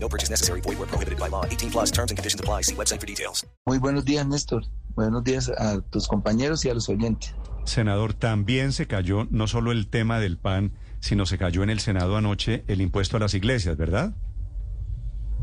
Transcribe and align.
No 0.00 0.08
purchase 0.08 0.30
necessary. 0.30 0.60
Void 0.60 0.78
where 0.78 0.86
prohibited 0.86 1.18
by 1.18 1.28
law. 1.28 1.44
18 1.44 1.70
plus 1.70 1.90
terms 1.90 2.10
and 2.10 2.18
conditions 2.18 2.40
apply. 2.40 2.62
See 2.62 2.74
website 2.74 3.00
for 3.00 3.06
details. 3.06 3.46
Muy 3.66 3.78
buenos 3.78 4.04
días, 4.04 4.26
Néstor. 4.26 4.62
Buenos 4.94 5.22
días 5.24 5.50
a 5.50 5.80
tus 5.80 6.08
compañeros 6.08 6.64
y 6.64 6.70
a 6.70 6.74
los 6.74 6.88
oyentes. 6.88 7.34
Senador, 7.64 8.14
también 8.14 8.72
se 8.72 8.86
cayó 8.86 9.26
no 9.30 9.46
solo 9.46 9.72
el 9.72 9.88
tema 9.88 10.20
del 10.20 10.38
PAN, 10.38 10.72
sino 11.00 11.26
se 11.26 11.36
cayó 11.36 11.62
en 11.62 11.70
el 11.70 11.80
Senado 11.80 12.16
anoche 12.16 12.64
el 12.66 12.80
impuesto 12.80 13.16
a 13.18 13.20
las 13.20 13.34
iglesias, 13.34 13.76
¿verdad? 13.76 14.14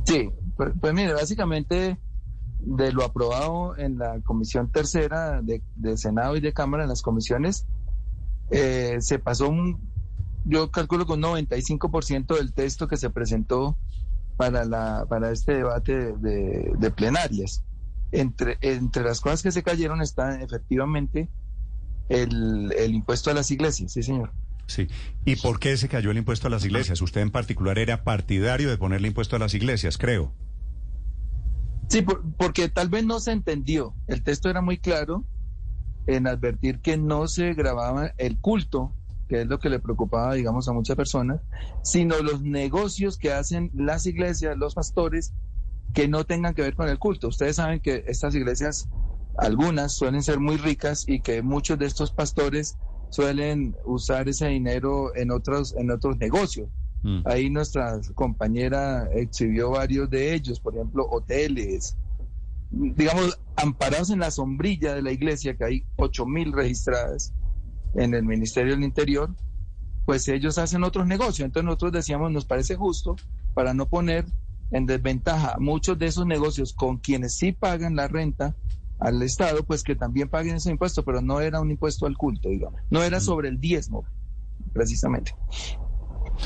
Sí, 0.05 0.29
pues, 0.57 0.71
pues 0.79 0.93
mire, 0.93 1.13
básicamente 1.13 1.97
de 2.59 2.91
lo 2.91 3.03
aprobado 3.03 3.77
en 3.77 3.97
la 3.97 4.19
Comisión 4.21 4.71
Tercera 4.71 5.41
de, 5.41 5.61
de 5.75 5.97
Senado 5.97 6.35
y 6.35 6.41
de 6.41 6.53
Cámara, 6.53 6.83
en 6.83 6.89
las 6.89 7.01
comisiones, 7.01 7.67
eh, 8.49 8.97
se 8.99 9.19
pasó 9.19 9.49
un, 9.49 9.79
yo 10.45 10.71
calculo 10.71 11.05
con 11.05 11.21
95% 11.21 12.35
del 12.37 12.53
texto 12.53 12.87
que 12.87 12.97
se 12.97 13.09
presentó 13.09 13.77
para, 14.37 14.65
la, 14.65 15.05
para 15.09 15.31
este 15.31 15.53
debate 15.55 16.13
de, 16.17 16.71
de 16.77 16.91
plenarias. 16.91 17.63
Entre, 18.11 18.57
entre 18.61 19.03
las 19.03 19.19
cosas 19.19 19.41
que 19.43 19.51
se 19.51 19.63
cayeron 19.63 20.01
está 20.01 20.41
efectivamente 20.41 21.29
el, 22.07 22.71
el 22.77 22.93
impuesto 22.93 23.31
a 23.31 23.33
las 23.33 23.51
iglesias, 23.51 23.91
sí 23.93 24.03
señor. 24.03 24.31
Sí. 24.67 24.87
¿Y 25.25 25.35
por 25.35 25.59
qué 25.59 25.75
se 25.77 25.89
cayó 25.89 26.11
el 26.11 26.17
impuesto 26.17 26.47
a 26.47 26.49
las 26.51 26.65
iglesias? 26.65 27.01
Usted 27.01 27.21
en 27.21 27.31
particular 27.31 27.77
era 27.77 28.03
partidario 28.03 28.69
de 28.69 28.77
ponerle 28.77 29.07
impuesto 29.09 29.35
a 29.35 29.39
las 29.39 29.53
iglesias, 29.53 29.97
creo. 29.97 30.31
Sí, 31.87 32.01
por- 32.01 32.23
porque 32.35 32.69
tal 32.69 32.89
vez 32.89 33.05
no 33.05 33.19
se 33.19 33.31
entendió. 33.31 33.95
El 34.07 34.23
texto 34.23 34.49
era 34.49 34.61
muy 34.61 34.77
claro 34.77 35.23
en 36.07 36.27
advertir 36.27 36.79
que 36.79 36.97
no 36.97 37.27
se 37.27 37.53
grababa 37.53 38.13
el 38.17 38.39
culto, 38.39 38.95
que 39.27 39.41
es 39.41 39.47
lo 39.47 39.59
que 39.59 39.69
le 39.69 39.79
preocupaba, 39.79 40.33
digamos, 40.33 40.67
a 40.67 40.73
muchas 40.73 40.95
personas, 40.95 41.41
sino 41.83 42.19
los 42.19 42.41
negocios 42.41 43.17
que 43.17 43.33
hacen 43.33 43.71
las 43.73 44.05
iglesias, 44.05 44.57
los 44.57 44.75
pastores, 44.75 45.33
que 45.93 46.07
no 46.07 46.25
tengan 46.25 46.53
que 46.53 46.61
ver 46.61 46.75
con 46.75 46.89
el 46.89 46.99
culto. 46.99 47.29
Ustedes 47.29 47.55
saben 47.55 47.79
que 47.79 48.03
estas 48.07 48.35
iglesias, 48.35 48.89
algunas 49.37 49.93
suelen 49.93 50.21
ser 50.21 50.39
muy 50.39 50.57
ricas 50.57 51.05
y 51.07 51.21
que 51.21 51.41
muchos 51.41 51.79
de 51.79 51.85
estos 51.85 52.11
pastores 52.11 52.77
suelen 53.09 53.75
usar 53.85 54.27
ese 54.27 54.47
dinero 54.47 55.15
en 55.15 55.31
otros, 55.31 55.73
en 55.77 55.89
otros 55.89 56.17
negocios. 56.17 56.69
Mm. 57.01 57.21
Ahí 57.25 57.49
nuestra 57.49 57.99
compañera 58.13 59.09
exhibió 59.13 59.71
varios 59.71 60.09
de 60.09 60.33
ellos, 60.33 60.59
por 60.59 60.75
ejemplo, 60.75 61.07
hoteles, 61.09 61.95
digamos, 62.71 63.39
amparados 63.55 64.09
en 64.09 64.19
la 64.19 64.31
sombrilla 64.31 64.93
de 64.95 65.01
la 65.01 65.11
iglesia, 65.11 65.55
que 65.55 65.63
hay 65.63 65.85
ocho 65.95 66.25
mil 66.25 66.51
registradas 66.51 67.33
en 67.95 68.13
el 68.13 68.23
Ministerio 68.23 68.73
del 68.73 68.83
Interior, 68.83 69.33
pues 70.05 70.27
ellos 70.27 70.57
hacen 70.57 70.83
otros 70.83 71.07
negocios. 71.07 71.45
Entonces 71.45 71.65
nosotros 71.65 71.91
decíamos, 71.91 72.31
nos 72.31 72.45
parece 72.45 72.75
justo 72.75 73.15
para 73.53 73.73
no 73.73 73.87
poner 73.87 74.25
en 74.71 74.85
desventaja 74.85 75.57
muchos 75.59 75.97
de 75.97 76.07
esos 76.07 76.25
negocios 76.25 76.73
con 76.73 76.97
quienes 76.97 77.35
sí 77.35 77.51
pagan 77.51 77.95
la 77.95 78.07
renta 78.07 78.55
al 78.99 79.21
Estado, 79.21 79.63
pues 79.63 79.83
que 79.83 79.95
también 79.95 80.29
paguen 80.29 80.55
ese 80.55 80.71
impuesto, 80.71 81.03
pero 81.03 81.21
no 81.21 81.41
era 81.41 81.59
un 81.59 81.69
impuesto 81.71 82.05
al 82.05 82.17
culto, 82.17 82.49
digamos, 82.49 82.81
no 82.89 83.03
era 83.03 83.19
sobre 83.19 83.49
el 83.49 83.59
diezmo, 83.59 84.05
precisamente. 84.73 85.35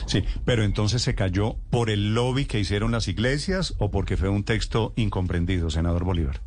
Sí, 0.06 0.24
pero 0.46 0.64
entonces 0.64 1.02
se 1.02 1.16
cayó 1.16 1.58
por 1.70 1.90
el 1.90 2.14
lobby 2.14 2.46
que 2.46 2.60
hicieron 2.60 2.92
las 2.92 3.08
iglesias 3.08 3.76
o 3.80 3.92
porque 3.92 4.18
fue 4.18 4.30
un 4.30 4.44
texto 4.44 4.94
incomprendido, 4.96 5.70
senador 5.70 6.04
Bolívar. 6.04 6.42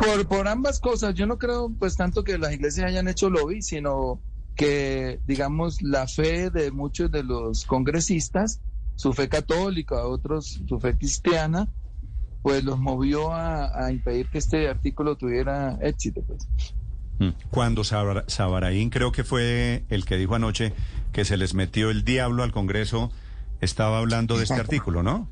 Por, 0.00 0.26
por 0.26 0.48
ambas 0.48 0.80
cosas, 0.80 1.14
yo 1.14 1.26
no 1.26 1.38
creo 1.38 1.70
pues 1.78 1.96
tanto 1.96 2.24
que 2.24 2.38
las 2.38 2.52
iglesias 2.52 2.86
hayan 2.86 3.08
hecho 3.08 3.30
lobby, 3.30 3.62
sino 3.62 4.20
que 4.54 5.20
digamos 5.26 5.82
la 5.82 6.06
fe 6.06 6.50
de 6.50 6.70
muchos 6.70 7.10
de 7.10 7.22
los 7.22 7.64
congresistas, 7.64 8.60
su 8.96 9.12
fe 9.12 9.28
católica, 9.28 10.04
otros 10.04 10.60
su 10.66 10.78
fe 10.78 10.96
cristiana, 10.96 11.68
pues 12.42 12.64
los 12.64 12.78
movió 12.78 13.32
a, 13.32 13.86
a 13.86 13.92
impedir 13.92 14.28
que 14.28 14.38
este 14.38 14.68
artículo 14.68 15.16
tuviera 15.16 15.78
éxito. 15.80 16.22
Pues. 16.22 16.46
Mm. 17.18 17.30
Cuando 17.50 17.84
Sabaraín, 17.84 18.90
creo 18.90 19.12
que 19.12 19.24
fue 19.24 19.84
el 19.88 20.04
que 20.04 20.16
dijo 20.16 20.34
anoche 20.34 20.72
que 21.12 21.24
se 21.24 21.36
les 21.36 21.54
metió 21.54 21.90
el 21.90 22.04
diablo 22.04 22.42
al 22.42 22.52
Congreso, 22.52 23.10
estaba 23.60 23.98
hablando 23.98 24.36
de 24.36 24.44
este 24.44 24.54
artículo, 24.54 25.02
¿no? 25.02 25.28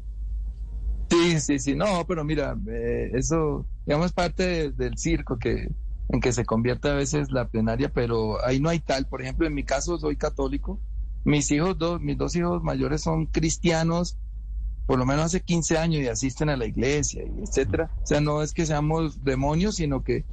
Sí, 1.31 1.39
sí, 1.41 1.59
sí, 1.59 1.75
no, 1.77 2.07
pero 2.07 2.25
mira, 2.25 2.57
eh, 2.69 3.11
eso 3.15 3.69
digamos 3.85 4.13
parte 4.13 4.43
de- 4.47 4.73
del 4.73 4.97
circo 4.99 5.39
que 5.39 5.69
en 6.09 6.21
que 6.21 6.33
se 6.33 6.45
convierte 6.45 6.89
a 6.89 6.95
veces 6.95 7.31
la 7.31 7.49
plenaria, 7.49 7.89
pero 7.91 8.45
ahí 8.45 8.59
no 8.61 8.69
hay 8.69 8.81
tal. 8.81 9.07
Por 9.07 9.23
ejemplo, 9.23 9.47
en 9.47 9.55
mi 9.55 9.65
caso 9.65 9.97
soy 9.99 10.17
católico, 10.17 10.83
mis 11.25 11.51
hijos, 11.53 11.79
dos, 11.79 12.01
mis 12.01 12.17
dos 12.19 12.35
hijos 12.37 12.63
mayores 12.63 13.03
son 13.03 13.27
cristianos, 13.27 14.19
por 14.87 14.99
lo 14.99 15.07
menos 15.07 15.27
hace 15.27 15.43
15 15.43 15.79
años 15.79 16.03
y 16.03 16.09
asisten 16.09 16.51
a 16.51 16.57
la 16.57 16.67
iglesia, 16.67 17.23
etcétera. 17.25 17.93
O 17.97 18.01
sea, 18.07 18.21
no 18.21 18.43
es 18.43 18.53
que 18.55 18.67
seamos 18.67 19.25
demonios, 19.25 19.77
sino 19.77 20.03
que 20.05 20.27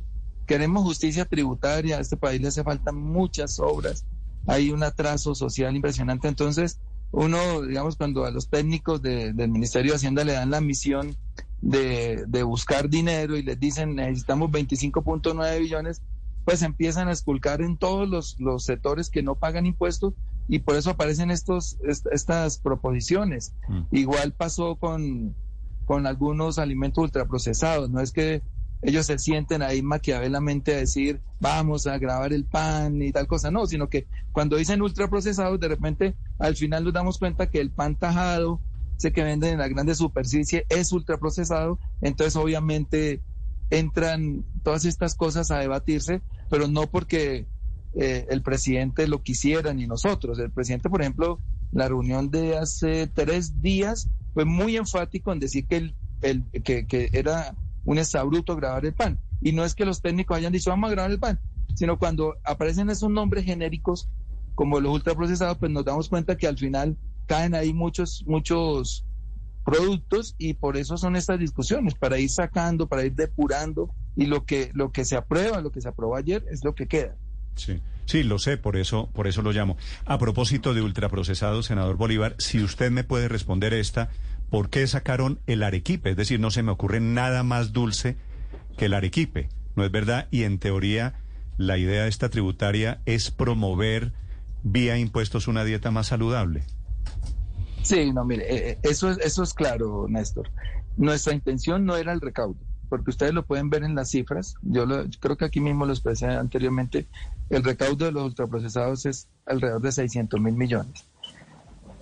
queremos 0.46 0.84
justicia 0.84 1.26
tributaria. 1.26 1.98
A 1.98 2.02
este 2.02 2.18
país 2.18 2.42
le 2.42 2.48
hace 2.50 2.64
falta 2.64 2.92
muchas 2.92 3.60
obras. 3.60 4.06
Hay 4.46 4.72
un 4.72 4.84
atraso 4.84 5.36
social 5.36 5.76
impresionante. 5.76 6.28
Entonces, 6.28 6.80
uno, 7.12 7.62
digamos, 7.62 7.96
cuando 7.96 8.26
a 8.26 8.32
los 8.32 8.50
técnicos 8.50 9.02
de- 9.02 9.34
del 9.34 9.50
Ministerio 9.50 9.92
de 9.92 9.96
Hacienda 9.98 10.24
le 10.24 10.34
dan 10.34 10.52
la 10.52 10.62
misión 10.62 11.16
de, 11.62 12.26
de 12.28 12.44
buscar 12.44 12.90
dinero 12.90 13.36
y 13.38 13.44
les 13.44 13.60
dicen 13.60 13.96
necesitamos 13.96 14.52
25.9 14.52 15.60
billones, 15.60 16.02
pues 16.46 16.62
empiezan 16.62 17.08
a 17.08 17.12
esculcar 17.12 17.62
en 17.62 17.78
todos 17.78 18.08
los, 18.08 18.36
los 18.40 18.64
sectores 18.64 19.10
que 19.10 19.24
no 19.24 19.36
pagan 19.36 19.66
impuestos 19.66 20.14
y 20.48 20.60
por 20.60 20.76
eso 20.76 20.92
aparecen 20.92 21.32
estos, 21.32 21.78
est- 21.88 22.08
estas 22.12 22.58
proposiciones. 22.60 23.54
Mm. 23.68 23.82
Igual 23.92 24.34
pasó 24.34 24.76
con, 24.76 25.36
con 25.86 26.08
algunos 26.08 26.58
alimentos 26.60 27.04
ultraprocesados, 27.04 27.90
no 27.90 28.00
es 28.02 28.12
que 28.12 28.42
ellos 28.82 29.06
se 29.06 29.18
sienten 29.18 29.62
ahí 29.62 29.82
maquiavelamente 29.82 30.74
a 30.74 30.78
decir 30.78 31.22
vamos 31.40 31.88
a 31.88 31.98
grabar 31.98 32.34
el 32.34 32.46
pan 32.46 33.02
y 33.02 33.12
tal 33.12 33.28
cosa, 33.28 33.52
no, 33.52 33.66
sino 33.66 33.90
que 33.90 34.08
cuando 34.32 34.58
dicen 34.58 34.82
ultraprocesados, 34.82 35.60
de 35.60 35.68
repente 35.68 36.16
al 36.40 36.56
final 36.56 36.84
nos 36.84 36.94
damos 36.94 37.18
cuenta 37.18 37.50
que 37.50 37.60
el 37.60 37.72
pan 37.72 37.96
tajado, 37.96 38.62
ese 38.98 39.12
que 39.12 39.24
venden 39.24 39.54
en 39.54 39.60
la 39.60 39.68
grande 39.68 39.96
superficie, 39.96 40.66
es 40.70 40.92
ultraprocesado, 40.92 41.80
entonces 42.02 42.36
obviamente 42.36 43.22
entran 43.70 44.46
todas 44.64 44.86
estas 44.86 45.16
cosas 45.16 45.52
a 45.52 45.60
debatirse, 45.60 46.22
pero 46.50 46.68
no 46.68 46.88
porque 46.88 47.48
eh, 47.96 48.26
el 48.30 48.42
presidente 48.42 49.08
lo 49.08 49.22
quisiera 49.22 49.74
ni 49.74 49.88
nosotros. 49.88 50.40
El 50.40 50.52
presidente, 50.52 50.90
por 50.90 51.02
ejemplo, 51.02 51.40
la 51.72 51.88
reunión 51.88 52.32
de 52.32 52.58
hace 52.58 53.08
tres 53.08 53.62
días 53.62 54.10
fue 54.34 54.46
muy 54.46 54.78
enfático 54.78 55.34
en 55.34 55.40
decir 55.40 55.68
que, 55.68 55.94
el, 56.22 56.46
que 56.64 57.10
era 57.12 57.56
un 57.88 57.98
exabruto 57.98 58.56
grabar 58.56 58.86
el 58.86 58.94
pan. 58.94 59.18
Y 59.42 59.54
no 59.54 59.64
es 59.64 59.74
que 59.74 59.86
los 59.86 60.02
técnicos 60.02 60.38
hayan 60.38 60.54
dicho 60.54 60.70
vamos 60.70 60.90
a 60.90 60.92
grabar 60.92 61.10
el 61.10 61.20
pan, 61.20 61.40
sino 61.74 61.98
cuando 61.98 62.36
aparecen 62.44 62.90
esos 62.90 63.10
nombres 63.10 63.46
genéricos 63.46 64.10
como 64.54 64.80
los 64.80 64.94
ultraprocesados, 64.94 65.58
pues 65.58 65.72
nos 65.72 65.86
damos 65.86 66.10
cuenta 66.10 66.36
que 66.36 66.48
al 66.48 66.58
final 66.58 66.98
caen 67.28 67.56
ahí 67.56 67.74
muchos, 67.74 68.24
muchos 68.28 69.06
productos 69.64 70.36
y 70.38 70.54
por 70.54 70.78
eso 70.78 70.98
son 70.98 71.16
estas 71.16 71.40
discusiones, 71.40 71.94
para 71.94 72.20
ir 72.20 72.30
sacando, 72.30 72.88
para 72.88 73.06
ir 73.06 73.14
depurando 73.14 73.90
y 74.16 74.26
lo 74.26 74.46
que, 74.46 74.72
lo 74.74 74.92
que 74.92 75.06
se 75.06 75.16
aprueba, 75.16 75.62
lo 75.62 75.72
que 75.72 75.82
se 75.82 75.88
aprobó 75.88 76.16
ayer 76.16 76.44
es 76.52 76.64
lo 76.64 76.74
que 76.74 76.88
queda. 76.88 77.16
Sí, 77.56 77.82
sí, 78.06 78.24
lo 78.24 78.40
sé, 78.40 78.58
por 78.58 78.76
eso, 78.78 79.10
por 79.14 79.28
eso 79.28 79.42
lo 79.42 79.52
llamo. 79.52 79.78
A 80.06 80.18
propósito 80.18 80.74
de 80.74 80.82
ultraprocesados, 80.82 81.68
senador 81.68 81.96
Bolívar, 81.96 82.36
si 82.38 82.62
usted 82.64 82.92
me 82.92 83.04
puede 83.04 83.28
responder 83.28 83.74
esta, 83.74 84.10
¿por 84.50 84.70
qué 84.70 84.86
sacaron 84.88 85.40
el 85.48 85.64
arequipe? 85.64 86.12
Es 86.12 86.16
decir, 86.18 86.40
no 86.40 86.52
se 86.52 86.64
me 86.64 86.72
ocurre 86.72 87.00
nada 87.00 87.44
más 87.44 87.74
dulce 87.74 88.18
que 88.78 88.86
el 88.86 88.94
arequipe, 88.94 89.50
¿no 89.76 89.84
es 89.84 89.92
verdad? 89.92 90.28
Y 90.32 90.44
en 90.44 90.60
teoría, 90.60 91.16
la 91.58 91.78
idea 91.78 92.04
de 92.04 92.10
esta 92.10 92.30
tributaria 92.30 93.02
es 93.06 93.32
promover 93.32 94.14
vía 94.64 94.98
impuestos 94.98 95.48
una 95.48 95.64
dieta 95.64 95.92
más 95.92 96.08
saludable. 96.08 96.64
Sí, 97.84 98.12
no, 98.12 98.26
mire, 98.26 98.44
eh, 98.54 98.70
eh, 98.72 98.80
eso 98.84 99.10
es, 99.10 99.18
eso 99.20 99.44
es 99.44 99.54
claro, 99.54 100.08
Néstor. 100.10 100.50
Nuestra 100.98 101.34
intención 101.34 101.86
no 101.86 101.96
era 101.96 102.12
el 102.12 102.20
recaudo, 102.22 102.58
porque 102.90 103.12
ustedes 103.12 103.34
lo 103.34 103.46
pueden 103.46 103.70
ver 103.70 103.84
en 103.84 103.96
las 103.96 104.10
cifras. 104.12 104.56
Yo 104.62 104.86
lo- 104.86 105.06
creo 105.20 105.38
que 105.38 105.46
aquí 105.46 105.60
mismo 105.62 105.86
lo 105.86 105.94
expresé 105.94 106.26
anteriormente. 106.28 107.08
El 107.50 107.64
recaudo 107.64 108.06
de 108.06 108.12
los 108.12 108.24
ultraprocesados 108.26 109.06
es 109.06 109.30
alrededor 109.46 109.82
de 109.82 109.92
600 109.94 110.40
mil 110.42 110.54
millones. 110.56 111.06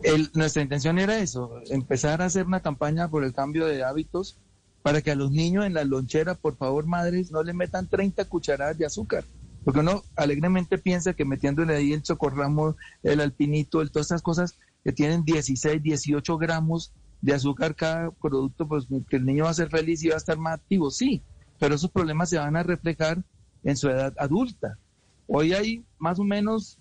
El- 0.05 0.29
nuestra 0.33 0.61
intención 0.61 0.99
era 0.99 1.19
eso, 1.19 1.51
empezar 1.69 2.21
a 2.21 2.25
hacer 2.25 2.45
una 2.45 2.61
campaña 2.61 3.09
por 3.09 3.23
el 3.23 3.33
cambio 3.33 3.65
de 3.65 3.83
hábitos 3.83 4.37
para 4.81 5.01
que 5.01 5.11
a 5.11 5.15
los 5.15 5.31
niños 5.31 5.65
en 5.65 5.73
la 5.73 5.83
lonchera, 5.83 6.35
por 6.35 6.57
favor, 6.57 6.85
madres, 6.85 7.31
no 7.31 7.41
le 7.43 7.53
metan 7.53 7.87
30 7.87 8.25
cucharadas 8.25 8.77
de 8.77 8.85
azúcar. 8.85 9.23
Porque 9.63 9.79
uno 9.79 10.03
alegremente 10.15 10.77
piensa 10.77 11.13
que 11.13 11.25
metiéndole 11.25 11.75
ahí 11.75 11.91
el 11.91 12.03
chocorramo, 12.03 12.75
el 13.01 13.19
alpinito, 13.19 13.81
el, 13.81 13.89
todas 13.89 14.07
esas 14.07 14.21
cosas 14.21 14.53
que 14.83 14.91
tienen 14.91 15.25
16, 15.25 15.81
18 15.81 16.37
gramos 16.37 16.93
de 17.21 17.33
azúcar 17.33 17.73
cada 17.75 18.11
producto, 18.11 18.67
pues 18.67 18.85
que 19.09 19.15
el 19.15 19.25
niño 19.25 19.45
va 19.45 19.49
a 19.49 19.55
ser 19.55 19.69
feliz 19.71 20.03
y 20.03 20.09
va 20.09 20.13
a 20.15 20.17
estar 20.17 20.37
más 20.37 20.59
activo. 20.59 20.91
Sí, 20.91 21.23
pero 21.57 21.73
esos 21.73 21.89
problemas 21.89 22.29
se 22.29 22.37
van 22.37 22.55
a 22.55 22.61
reflejar 22.61 23.23
en 23.63 23.75
su 23.75 23.89
edad 23.89 24.13
adulta. 24.19 24.77
Hoy 25.25 25.53
hay 25.53 25.83
más 25.97 26.19
o 26.19 26.23
menos 26.23 26.77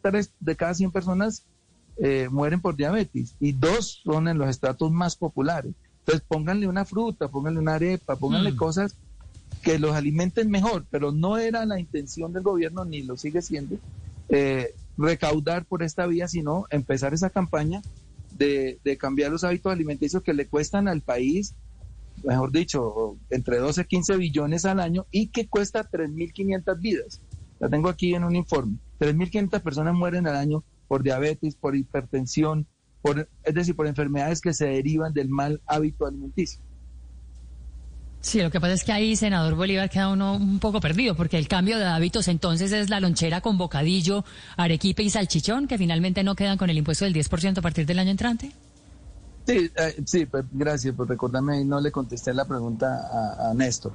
tres 0.00 0.32
de 0.38 0.54
cada 0.54 0.74
100 0.74 0.92
personas 0.92 1.44
eh, 2.02 2.28
mueren 2.30 2.60
por 2.60 2.76
diabetes 2.76 3.34
y 3.40 3.52
dos 3.52 4.00
son 4.04 4.28
en 4.28 4.38
los 4.38 4.48
estratos 4.48 4.90
más 4.90 5.16
populares. 5.16 5.74
Entonces 6.00 6.24
pónganle 6.26 6.66
una 6.66 6.84
fruta, 6.84 7.28
pónganle 7.28 7.60
una 7.60 7.74
arepa, 7.74 8.16
pónganle 8.16 8.52
Mm. 8.52 8.56
cosas 8.56 8.96
que 9.62 9.78
los 9.78 9.94
alimenten 9.94 10.50
mejor, 10.50 10.86
pero 10.90 11.12
no 11.12 11.36
era 11.36 11.66
la 11.66 11.78
intención 11.78 12.32
del 12.32 12.42
gobierno, 12.42 12.84
ni 12.84 13.02
lo 13.02 13.16
sigue 13.18 13.42
siendo, 13.42 13.76
eh, 14.30 14.70
recaudar 14.96 15.66
por 15.66 15.82
esta 15.82 16.06
vía, 16.06 16.26
sino 16.28 16.64
empezar 16.70 17.12
esa 17.12 17.28
campaña 17.30 17.82
de, 18.30 18.78
de 18.84 18.96
cambiar 18.96 19.30
los 19.30 19.44
hábitos 19.44 19.70
alimenticios 19.72 20.22
que 20.22 20.32
le 20.32 20.48
cuestan 20.48 20.88
al 20.88 21.02
país, 21.02 21.54
mejor 22.24 22.52
dicho, 22.52 23.16
entre 23.28 23.58
12 23.58 23.82
y 23.82 23.84
15 23.84 24.16
billones 24.16 24.64
al 24.64 24.80
año 24.80 25.06
y 25.10 25.28
que 25.28 25.48
cuesta 25.48 25.84
3.500 25.84 26.80
vidas. 26.80 27.20
La 27.58 27.68
tengo 27.68 27.90
aquí 27.90 28.14
en 28.14 28.24
un 28.24 28.36
informe. 28.36 28.78
3.500 28.98 29.60
personas 29.60 29.94
mueren 29.94 30.26
al 30.26 30.36
año 30.36 30.64
por 30.90 31.04
diabetes, 31.04 31.54
por 31.54 31.76
hipertensión, 31.76 32.66
por, 33.00 33.28
es 33.44 33.54
decir, 33.54 33.76
por 33.76 33.86
enfermedades 33.86 34.40
que 34.40 34.52
se 34.52 34.66
derivan 34.66 35.12
del 35.14 35.28
mal 35.28 35.62
hábito 35.64 36.04
alimenticio. 36.04 36.60
Sí, 38.20 38.42
lo 38.42 38.50
que 38.50 38.60
pasa 38.60 38.72
es 38.72 38.82
que 38.82 38.90
ahí, 38.90 39.14
senador 39.14 39.54
Bolívar, 39.54 39.88
queda 39.88 40.08
uno 40.08 40.34
un 40.34 40.58
poco 40.58 40.80
perdido, 40.80 41.14
porque 41.14 41.38
el 41.38 41.46
cambio 41.46 41.78
de 41.78 41.84
hábitos 41.84 42.26
entonces 42.26 42.72
es 42.72 42.90
la 42.90 42.98
lonchera 42.98 43.40
con 43.40 43.56
bocadillo, 43.56 44.24
arequipe 44.56 45.04
y 45.04 45.10
salchichón, 45.10 45.68
que 45.68 45.78
finalmente 45.78 46.24
no 46.24 46.34
quedan 46.34 46.58
con 46.58 46.70
el 46.70 46.78
impuesto 46.78 47.04
del 47.04 47.14
10% 47.14 47.58
a 47.58 47.62
partir 47.62 47.86
del 47.86 48.00
año 48.00 48.10
entrante. 48.10 48.50
Sí, 49.46 49.70
eh, 49.76 50.02
sí, 50.04 50.26
pues, 50.26 50.44
gracias 50.50 50.92
por 50.96 51.08
recordarme 51.08 51.58
ahí, 51.58 51.64
no 51.64 51.80
le 51.80 51.92
contesté 51.92 52.34
la 52.34 52.46
pregunta 52.46 53.08
a, 53.12 53.50
a 53.50 53.54
Néstor. 53.54 53.92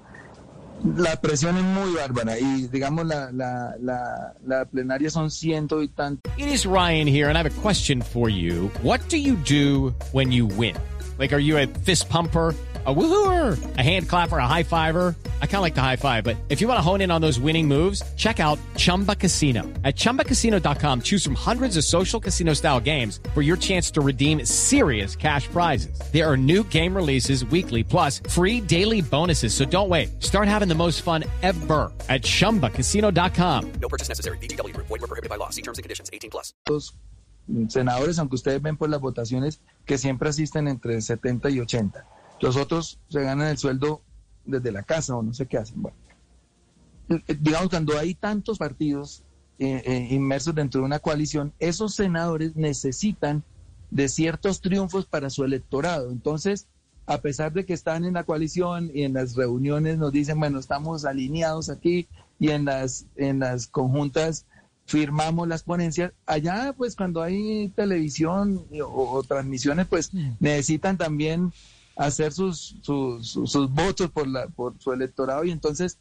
La 0.83 1.15
presión 1.19 1.57
es 1.57 1.63
muy 1.63 1.93
bárbara 1.93 2.37
y 2.37 2.67
digamos 2.67 3.05
la, 3.05 3.31
la, 3.31 3.75
la, 3.79 4.33
la 4.45 4.65
plenaria 4.65 5.09
son 5.09 5.31
ciento 5.31 5.81
y 5.81 5.87
tantos. 5.87 6.31
It 6.37 6.47
is 6.47 6.65
Ryan 6.65 7.07
here, 7.07 7.27
and 7.29 7.37
I 7.37 7.41
have 7.41 7.47
a 7.47 7.61
question 7.61 8.01
for 8.01 8.29
you. 8.29 8.69
What 8.83 8.99
do 9.09 9.17
you 9.17 9.35
do 9.35 9.95
when 10.11 10.31
you 10.31 10.45
win? 10.45 10.75
Like, 11.17 11.33
are 11.33 11.39
you 11.41 11.57
a 11.57 11.65
fist 11.67 12.09
pumper? 12.09 12.53
A 12.85 12.93
woohooer, 12.93 13.77
a 13.77 13.81
hand 13.81 14.07
clapper, 14.09 14.37
a 14.37 14.47
high 14.47 14.63
fiver. 14.63 15.15
I 15.41 15.45
kind 15.45 15.55
of 15.55 15.61
like 15.61 15.75
the 15.75 15.81
high 15.81 15.95
five, 15.95 16.23
but 16.23 16.35
if 16.49 16.61
you 16.61 16.67
want 16.67 16.77
to 16.77 16.83
hone 16.83 17.01
in 17.01 17.09
on 17.09 17.21
those 17.21 17.39
winning 17.39 17.67
moves, 17.67 18.03
check 18.15 18.39
out 18.39 18.59
Chumba 18.75 19.15
Casino. 19.15 19.63
At 19.83 19.95
chumbacasino.com, 19.95 21.01
choose 21.01 21.23
from 21.23 21.35
hundreds 21.35 21.77
of 21.77 21.83
social 21.85 22.19
casino 22.19 22.53
style 22.53 22.79
games 22.79 23.19
for 23.33 23.41
your 23.41 23.57
chance 23.57 23.89
to 23.91 24.01
redeem 24.01 24.45
serious 24.45 25.15
cash 25.15 25.47
prizes. 25.47 25.99
There 26.11 26.29
are 26.29 26.37
new 26.37 26.63
game 26.63 26.93
releases 26.95 27.45
weekly, 27.45 27.81
plus 27.83 28.19
free 28.29 28.61
daily 28.61 29.01
bonuses. 29.01 29.53
So 29.55 29.65
don't 29.65 29.89
wait. 29.89 30.21
Start 30.21 30.47
having 30.47 30.67
the 30.67 30.75
most 30.75 31.01
fun 31.01 31.23
ever 31.41 31.91
at 32.07 32.21
chumbacasino.com. 32.21 33.71
No 33.81 33.89
purchase 33.89 34.09
necessary. 34.09 34.37
VGW 34.39 34.75
Group. 34.75 34.87
Void 34.87 35.01
were 35.01 35.07
prohibited 35.07 35.31
by 35.31 35.37
law. 35.37 35.49
See 35.49 35.63
terms 35.63 35.79
and 35.79 35.83
conditions. 35.83 36.09
18 36.13 36.29
plus. 36.29 36.53
senadores, 37.69 38.19
aunque 38.19 38.35
ustedes 38.35 38.61
ven 38.61 38.77
por 38.77 38.89
las 38.89 39.01
votaciones 39.01 39.59
que 39.85 39.97
siempre 39.97 40.29
asisten 40.29 40.67
entre 40.67 41.01
70 41.01 41.49
y 41.49 41.59
80. 41.59 42.05
Los 42.41 42.57
otros 42.57 42.99
se 43.09 43.21
ganan 43.21 43.47
el 43.47 43.57
sueldo 43.57 44.01
desde 44.45 44.71
la 44.71 44.83
casa 44.83 45.15
o 45.15 45.23
no 45.23 45.33
sé 45.33 45.45
qué 45.47 45.57
hacen. 45.57 45.81
Bueno, 45.81 45.97
Eh, 47.09 47.37
digamos, 47.39 47.69
cuando 47.69 47.97
hay 47.97 48.15
tantos 48.15 48.57
partidos 48.57 49.23
eh, 49.59 49.81
eh, 49.85 50.07
inmersos 50.09 50.55
dentro 50.55 50.81
de 50.81 50.85
una 50.85 50.99
coalición, 50.99 51.53
esos 51.59 51.93
senadores 51.95 52.55
necesitan 52.55 53.43
de 53.91 54.09
ciertos 54.09 54.59
triunfos 54.59 55.05
para 55.05 55.29
su 55.29 55.43
electorado. 55.43 56.09
Entonces, 56.11 56.67
a 57.05 57.19
pesar 57.19 57.53
de 57.53 57.63
que 57.63 57.73
están 57.73 58.05
en 58.05 58.15
la 58.15 58.23
coalición 58.23 58.89
y 58.93 59.03
en 59.03 59.13
las 59.13 59.35
reuniones 59.35 59.99
nos 59.99 60.11
dicen, 60.11 60.39
bueno, 60.39 60.57
estamos 60.57 61.05
alineados 61.05 61.69
aquí 61.69 62.07
y 62.39 62.49
en 62.49 62.65
las, 62.65 63.05
en 63.15 63.39
las 63.39 63.67
conjuntas 63.67 64.45
firmamos 64.87 65.47
las 65.47 65.61
ponencias. 65.61 66.11
Allá, 66.25 66.73
pues 66.75 66.95
cuando 66.95 67.21
hay 67.21 67.69
televisión 67.69 68.65
o, 68.83 69.11
o 69.11 69.23
transmisiones, 69.23 69.85
pues 69.87 70.11
necesitan 70.39 70.97
también 70.97 71.53
hacer 71.95 72.31
sus, 72.33 72.75
sus, 72.81 73.27
sus- 73.29 73.69
votos 73.71 74.11
por, 74.11 74.27
la, 74.27 74.47
por 74.47 74.79
su 74.79 74.91
electorado 74.91 75.43
y 75.45 75.51
entonces 75.51 75.97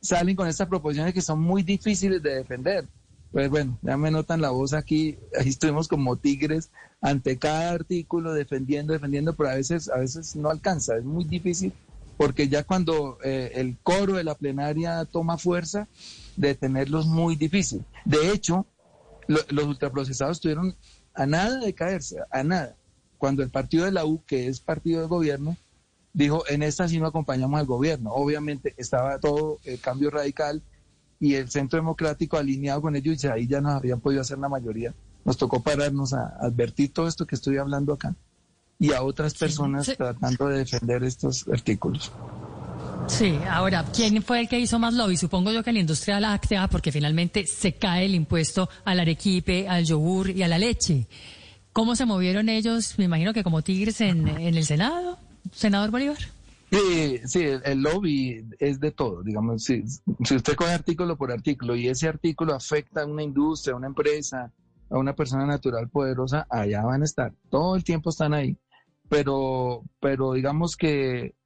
salen 0.00 0.36
con 0.36 0.46
estas 0.48 0.68
proposiciones 0.68 1.14
que 1.14 1.22
son 1.22 1.40
muy 1.40 1.62
difíciles 1.62 2.22
de 2.22 2.34
defender. 2.36 2.86
Pues 3.32 3.50
bueno, 3.50 3.78
ya 3.82 3.96
me 3.96 4.10
notan 4.10 4.40
la 4.40 4.50
voz 4.50 4.72
aquí, 4.72 5.18
ahí 5.38 5.48
estuvimos 5.48 5.86
como 5.88 6.16
tigres 6.16 6.70
ante 7.00 7.36
cada 7.38 7.70
artículo 7.72 8.32
defendiendo, 8.32 8.92
defendiendo, 8.92 9.34
pero 9.34 9.50
a 9.50 9.54
veces, 9.54 9.88
a 9.90 9.98
veces 9.98 10.34
no 10.36 10.48
alcanza, 10.50 10.96
es 10.96 11.04
muy 11.04 11.24
difícil 11.24 11.72
porque 12.16 12.48
ya 12.48 12.64
cuando 12.64 13.18
eh, 13.22 13.52
el 13.54 13.76
coro 13.82 14.14
de 14.14 14.24
la 14.24 14.34
plenaria 14.34 15.04
toma 15.04 15.38
fuerza, 15.38 15.86
detenerlos 16.36 17.06
muy 17.06 17.36
difícil. 17.36 17.84
De 18.04 18.32
hecho, 18.32 18.66
lo- 19.28 19.40
los 19.50 19.66
ultraprocesados 19.66 20.38
estuvieron 20.38 20.74
a 21.14 21.26
nada 21.26 21.58
de 21.60 21.72
caerse, 21.74 22.16
a 22.32 22.42
nada. 22.42 22.74
Cuando 23.18 23.42
el 23.42 23.50
partido 23.50 23.84
de 23.84 23.92
la 23.92 24.04
U, 24.04 24.22
que 24.26 24.48
es 24.48 24.60
partido 24.60 25.00
del 25.00 25.08
gobierno, 25.08 25.56
dijo, 26.12 26.44
en 26.48 26.62
esta 26.62 26.88
sí 26.88 26.98
no 26.98 27.06
acompañamos 27.06 27.60
al 27.60 27.66
gobierno. 27.66 28.12
Obviamente 28.12 28.74
estaba 28.76 29.18
todo 29.18 29.58
el 29.64 29.78
cambio 29.80 30.10
radical 30.10 30.62
y 31.20 31.34
el 31.34 31.50
centro 31.50 31.78
democrático 31.78 32.36
alineado 32.36 32.80
con 32.80 32.96
ellos 32.96 33.22
y 33.22 33.26
ahí 33.26 33.46
ya 33.46 33.60
no 33.60 33.70
habían 33.70 34.00
podido 34.00 34.22
hacer 34.22 34.38
la 34.38 34.48
mayoría. 34.48 34.94
Nos 35.24 35.36
tocó 35.36 35.62
pararnos 35.62 36.12
a 36.14 36.36
advertir 36.40 36.92
todo 36.92 37.08
esto 37.08 37.26
que 37.26 37.34
estoy 37.34 37.58
hablando 37.58 37.92
acá 37.92 38.14
y 38.78 38.92
a 38.92 39.02
otras 39.02 39.34
personas 39.34 39.86
sí. 39.86 39.96
tratando 39.96 40.48
de 40.48 40.58
defender 40.58 41.02
estos 41.02 41.46
artículos. 41.48 42.12
Sí, 43.08 43.38
ahora, 43.48 43.84
¿quién 43.92 44.22
fue 44.22 44.40
el 44.40 44.48
que 44.48 44.60
hizo 44.60 44.78
más 44.78 44.94
lobby? 44.94 45.16
Supongo 45.16 45.50
yo 45.50 45.64
que 45.64 45.72
la 45.72 45.80
industria 45.80 46.20
láctea, 46.20 46.68
porque 46.68 46.92
finalmente 46.92 47.44
se 47.46 47.74
cae 47.74 48.04
el 48.04 48.14
impuesto 48.14 48.68
al 48.84 49.00
arequipe, 49.00 49.66
al 49.66 49.84
yogur 49.84 50.30
y 50.30 50.42
a 50.42 50.48
la 50.48 50.58
leche. 50.58 51.06
¿Cómo 51.78 51.94
se 51.94 52.06
movieron 52.06 52.48
ellos? 52.48 52.98
Me 52.98 53.04
imagino 53.04 53.32
que 53.32 53.44
como 53.44 53.62
tigres 53.62 54.00
en, 54.00 54.26
en 54.26 54.56
el 54.56 54.64
Senado, 54.64 55.16
senador 55.52 55.92
Bolívar. 55.92 56.18
Sí, 56.72 57.20
sí, 57.24 57.38
el, 57.44 57.62
el 57.64 57.82
lobby 57.82 58.44
es 58.58 58.80
de 58.80 58.90
todo, 58.90 59.22
digamos, 59.22 59.62
si, 59.62 59.84
si 60.24 60.34
usted 60.34 60.56
coge 60.56 60.72
artículo 60.72 61.16
por 61.16 61.30
artículo 61.30 61.76
y 61.76 61.86
ese 61.86 62.08
artículo 62.08 62.52
afecta 62.52 63.02
a 63.02 63.06
una 63.06 63.22
industria, 63.22 63.74
a 63.74 63.76
una 63.76 63.86
empresa, 63.86 64.52
a 64.90 64.98
una 64.98 65.14
persona 65.14 65.46
natural 65.46 65.88
poderosa, 65.88 66.48
allá 66.50 66.82
van 66.82 67.02
a 67.02 67.04
estar, 67.04 67.32
todo 67.48 67.76
el 67.76 67.84
tiempo 67.84 68.10
están 68.10 68.34
ahí, 68.34 68.58
pero, 69.08 69.84
pero 70.00 70.32
digamos 70.32 70.76
que 70.76 71.36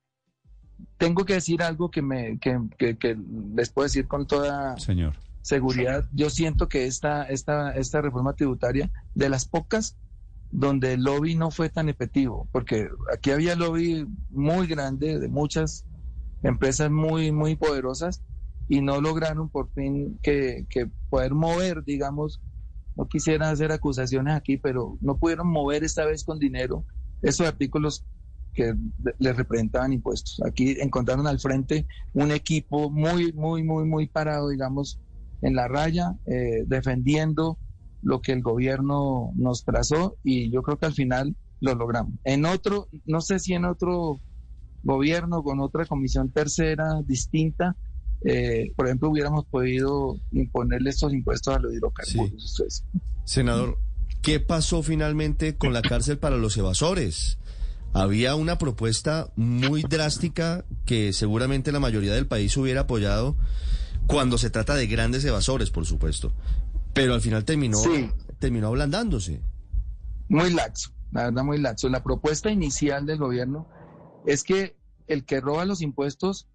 tengo 0.97 1.27
que 1.27 1.35
decir 1.35 1.63
algo 1.63 1.91
que, 1.91 2.01
me, 2.01 2.39
que, 2.39 2.59
que- 2.79 2.97
que 2.97 3.19
les 3.55 3.69
puedo 3.71 3.85
decir 3.85 4.09
con 4.09 4.27
toda 4.27 4.79
Señor. 4.79 5.13
seguridad, 5.43 6.07
yo 6.11 6.31
siento 6.31 6.71
que 6.71 6.87
esta, 6.87 7.25
esta, 7.25 7.73
esta 7.73 8.01
reforma 8.01 8.33
tributaria, 8.33 8.91
de 9.15 9.29
las 9.29 9.47
pocas 9.47 9.99
donde 10.53 10.95
el 10.95 11.05
lobby 11.05 11.37
no 11.37 11.51
fue 11.53 11.71
tan 11.71 11.91
efectivo, 11.91 12.49
porque 12.53 12.89
aquí 13.13 13.33
había 13.33 13.57
lobby 13.57 14.07
muy 14.31 14.69
grande 14.69 15.21
de 15.21 15.29
muchas 15.31 15.87
empresas 16.43 16.91
muy, 16.91 17.33
muy 17.33 17.57
poderosas 17.57 18.23
y 18.69 18.81
no 18.83 19.01
lograron 19.01 19.51
por 19.51 19.73
fin 19.73 20.19
que, 20.23 20.67
que 20.71 20.91
poder 21.09 21.35
mover, 21.35 21.85
digamos, 21.85 22.43
no 22.95 23.09
quisiera 23.09 23.51
hacer 23.51 23.73
acusaciones 23.73 24.35
aquí, 24.35 24.59
pero 24.59 24.99
no 25.01 25.19
pudieron 25.19 25.49
mover 25.49 25.85
esta 25.85 26.05
vez 26.05 26.25
con 26.25 26.39
dinero 26.39 26.87
esos 27.23 27.47
artículos 27.47 28.07
que 28.53 28.75
le- 29.03 29.15
les 29.19 29.37
representaban 29.37 29.93
impuestos. 29.93 30.41
Aquí 30.47 30.77
encontraron 30.81 31.27
al 31.27 31.41
frente 31.41 31.87
un 32.13 32.31
equipo 32.33 32.91
muy, 32.91 33.33
muy, 33.33 33.63
muy, 33.63 33.85
muy 33.87 34.09
parado, 34.09 34.49
digamos, 34.51 35.01
en 35.41 35.55
la 35.57 35.69
raya, 35.69 36.13
eh, 36.27 36.65
defendiendo 36.67 37.61
lo 38.03 38.21
que 38.21 38.33
el 38.33 38.43
gobierno 38.43 39.33
nos 39.37 39.65
trazó 39.65 40.17
y 40.23 40.51
yo 40.51 40.63
creo 40.63 40.79
que 40.79 40.87
al 40.87 40.93
final 40.93 41.37
lo 41.61 41.75
logramos. 41.75 42.15
En 42.25 42.45
otro, 42.45 42.89
no 43.07 43.21
sé 43.21 43.39
si 43.39 43.55
en 43.55 43.65
otro 43.65 44.21
gobierno, 44.83 45.43
con 45.43 45.61
otra 45.61 45.87
comisión 45.87 46.31
tercera 46.31 47.01
distinta, 47.07 47.77
eh, 48.25 48.73
por 48.77 48.87
ejemplo, 48.87 49.11
hubiéramos 49.11 49.47
podido 49.47 50.17
imponerle 50.33 50.91
estos 50.91 51.13
impuestos 51.13 51.55
a 51.55 51.59
los 51.59 51.73
hidrocarburos. 51.73 52.85
Senador, 53.25 53.79
¿qué 54.21 54.41
pasó 54.41 54.83
finalmente 54.83 55.57
con 55.57 55.73
la 55.73 55.83
cárcel 55.83 56.19
para 56.19 56.37
los 56.37 56.57
evasores? 56.57 57.39
Había 57.93 58.35
una 58.37 58.59
propuesta 58.59 59.31
muy 59.37 59.83
drástica 59.83 60.65
que 60.87 61.13
seguramente 61.13 61.73
la 61.73 61.81
mayoría 61.81 62.15
del 62.15 62.27
país 62.27 62.57
hubiera 62.57 62.83
apoyado 62.83 63.37
cuando 64.07 64.39
se 64.39 64.51
trata 64.51 64.75
de 64.75 64.87
grandes 64.87 65.25
evasores, 65.25 65.71
por 65.71 65.85
supuesto. 65.87 66.33
Pero 66.95 67.15
al 67.15 67.21
final 67.21 67.45
terminó, 67.45 67.79
Sí. 67.79 68.11
terminó 68.39 68.69
ablandándose. 68.69 69.41
muy 70.29 70.51
laxo, 70.53 70.91
la 71.11 71.25
verdad 71.25 71.45
muy 71.45 71.59
laxo. 71.59 71.89
La 71.91 72.03
propuesta 72.03 72.51
inicial 72.51 73.05
del 73.07 73.19
gobierno 73.19 73.69
es 74.27 74.43
que 74.45 74.77
el 75.07 75.25
que 75.25 75.41
roba 75.41 75.65
los 75.67 75.83
impuestos 75.83 76.49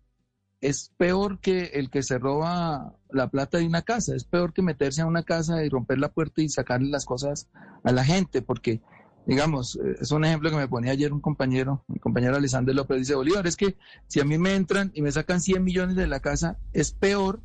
es 0.61 0.91
peor 0.97 1.39
que 1.39 1.65
el 1.75 1.91
que 1.91 2.01
se 2.01 2.17
roba 2.17 2.95
la 3.11 3.29
plata 3.29 3.59
de 3.59 3.67
una 3.67 3.83
casa, 3.83 4.15
es 4.15 4.23
peor 4.23 4.53
que 4.53 4.63
meterse 4.63 5.01
a 5.01 5.05
una 5.05 5.21
casa 5.21 5.63
y 5.63 5.69
romper 5.69 5.99
la 5.99 6.11
puerta 6.11 6.41
y 6.41 6.49
sacarle 6.49 6.89
las 6.89 7.05
cosas 7.05 7.47
a 7.83 7.91
la 7.91 8.03
gente, 8.03 8.41
porque, 8.41 8.81
digamos, 9.27 9.75
eh, 9.75 9.97
es 10.01 10.09
un 10.11 10.25
ejemplo 10.25 10.49
que 10.49 10.55
me 10.55 10.67
ponía 10.67 10.91
ayer 10.93 11.13
un 11.13 11.21
compañero, 11.21 11.83
mi 11.87 11.99
compañero 11.99 12.35
Alessandro 12.35 12.73
López, 12.73 12.97
dice, 12.97 13.13
Bolívar, 13.13 13.45
es 13.45 13.55
que 13.55 13.77
si 14.07 14.19
a 14.19 14.23
mí 14.25 14.39
me 14.39 14.55
entran 14.55 14.91
y 14.95 15.03
me 15.03 15.11
sacan 15.11 15.39
100 15.41 15.63
millones 15.63 15.95
de 15.95 16.07
la 16.07 16.19
casa, 16.21 16.57
es 16.73 16.91
peor 16.91 17.41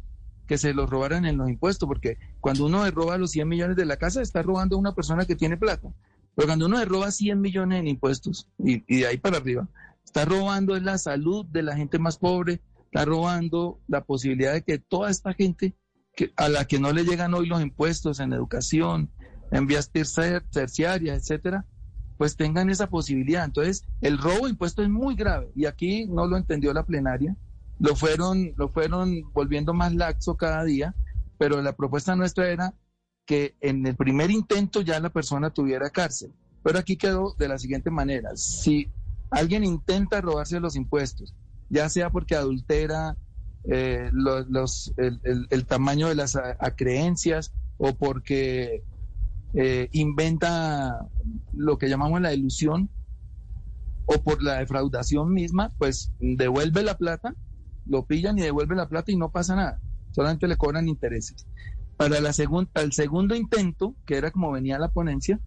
que 0.47 0.59
se 0.59 0.75
los 0.75 0.91
robaran 0.91 1.25
en 1.25 1.37
los 1.37 1.49
impuestos, 1.49 1.87
porque 1.87 2.19
cuando 2.41 2.67
uno 2.67 2.89
roba 2.91 3.19
los 3.19 3.31
100 3.31 3.49
millones 3.49 3.77
de 3.77 3.85
la 3.85 3.97
casa, 3.97 4.23
está 4.23 4.43
robando 4.43 4.77
a 4.77 4.79
una 4.79 4.95
persona 4.95 5.25
que 5.25 5.37
tiene 5.37 5.57
plata. 5.57 5.93
Pero 6.35 6.49
cuando 6.49 6.67
uno 6.67 6.85
roba 6.85 7.11
100 7.11 7.41
millones 7.41 7.81
en 7.81 7.89
impuestos 7.89 8.49
y, 8.59 8.81
de 9.01 9.07
ahí 9.07 9.19
para 9.19 9.39
arriba, 9.39 9.69
está 10.05 10.25
robando 10.25 10.79
la 10.79 10.99
salud 10.99 11.47
de 11.47 11.63
la 11.63 11.77
gente 11.77 11.99
más 11.99 12.19
pobre, 12.19 12.61
está 12.85 13.05
robando 13.05 13.81
la 13.87 14.05
posibilidad 14.05 14.53
de 14.53 14.63
que 14.63 14.79
toda 14.79 15.11
esta 15.11 15.33
gente 15.35 15.75
que, 16.15 16.33
a 16.37 16.49
la 16.49 16.67
que 16.67 16.79
no 16.79 16.93
le 16.93 17.05
llegan 17.05 17.35
hoy 17.35 17.47
los 17.47 17.63
impuestos 17.63 18.21
en 18.21 18.33
educación, 18.33 19.11
en 19.51 19.67
vías 19.67 19.91
terciarias, 19.91 21.19
etcétera, 21.19 21.67
pues 22.17 22.37
tengan 22.37 22.71
esa 22.71 22.89
posibilidad. 22.89 23.45
Entonces, 23.45 23.85
el 24.01 24.19
robo 24.19 24.45
de 24.45 24.51
impuestos 24.51 24.85
es 24.85 24.91
muy 24.91 25.15
grave 25.15 25.51
y 25.55 25.67
aquí 25.67 26.07
no 26.07 26.27
lo 26.27 26.37
entendió 26.37 26.73
la 26.73 26.85
plenaria, 26.85 27.37
lo 27.83 27.97
fueron, 27.97 28.55
lo 28.57 28.69
fueron 28.69 29.33
volviendo 29.33 29.75
más 29.75 29.93
laxo 29.93 30.37
cada 30.37 30.63
día, 30.63 30.95
pero 31.37 31.61
la 31.63 31.75
propuesta 31.75 32.15
nuestra 32.15 32.49
era 32.49 32.75
que 33.27 33.57
en 33.61 33.85
el 33.85 33.97
primer 33.97 34.31
intento 34.31 34.83
ya 34.83 35.01
la 35.01 35.11
persona 35.11 35.51
tuviera 35.51 35.91
cárcel. 35.91 36.33
Pero 36.63 36.79
aquí 36.79 36.97
quedó 36.97 37.35
de 37.37 37.49
la 37.49 37.59
siguiente 37.59 37.91
manera, 37.91 38.37
si 38.37 38.93
alguien 39.31 39.65
intenta 39.65 40.21
robarse 40.21 40.61
los 40.61 40.77
impuestos, 40.77 41.35
ya 41.71 41.89
sea 41.89 42.11
porque 42.11 42.37
adultera 42.37 43.17
eh, 43.65 44.13
el, 45.51 45.67
tamaño 45.67 46.09
de 46.09 46.15
las 46.15 46.37
acreencias 46.37 47.53
o 47.79 47.95
porque 47.95 48.85
eh, 49.55 49.89
inventa 49.91 51.09
lo 51.53 51.79
que 51.79 51.89
llamamos 51.89 52.21
la 52.21 52.33
ilusión 52.33 52.91
o 54.07 54.23
por 54.23 54.41
la 54.41 54.59
defraudación 54.61 55.33
misma, 55.33 55.73
pues 55.79 56.13
devuelve 56.21 56.85
la 56.85 56.97
plata, 56.97 57.35
lo 57.87 58.05
pillan 58.05 58.39
y 58.39 58.43
devuelve 58.43 58.75
la 58.75 58.89
plata 58.89 59.13
y 59.13 59.17
no 59.17 59.31
pasa 59.31 59.57
nada, 59.57 59.81
solamente 60.13 60.49
le 60.49 60.57
cobran 60.57 60.89
intereses. 60.89 61.47
Para 61.97 62.21
la 62.21 62.33
segunda, 62.33 62.71
el 62.75 62.93
segundo 62.93 63.35
intento, 63.35 63.95
que 64.07 64.17
era 64.17 64.31
como 64.31 64.51
venía 64.51 64.79
la 64.79 64.91
ponencia, 64.91 65.41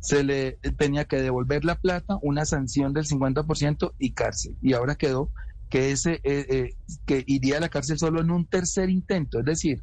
se 0.00 0.22
le 0.22 0.58
tenía 0.76 1.06
que 1.06 1.22
devolver 1.22 1.64
la 1.64 1.76
plata, 1.76 2.18
una 2.20 2.44
sanción 2.44 2.92
del 2.92 3.04
50% 3.04 3.92
y 3.98 4.12
cárcel. 4.12 4.54
Y 4.60 4.74
ahora 4.74 4.96
quedó 4.96 5.30
que, 5.70 5.92
ese, 5.92 6.20
eh, 6.24 6.46
eh, 6.48 6.74
que 7.06 7.24
iría 7.26 7.56
a 7.56 7.60
la 7.60 7.70
cárcel 7.70 7.98
solo 7.98 8.20
en 8.20 8.30
un 8.30 8.46
tercer 8.46 8.90
intento, 8.90 9.38
es 9.38 9.46
decir, 9.46 9.82